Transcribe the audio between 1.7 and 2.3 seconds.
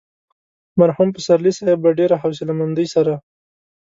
په ډېره